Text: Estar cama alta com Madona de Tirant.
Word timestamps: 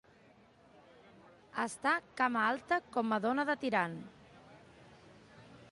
Estar 1.65 1.93
cama 2.21 2.41
alta 2.53 2.81
com 2.95 3.11
Madona 3.17 3.47
de 3.53 3.57
Tirant. 3.65 3.97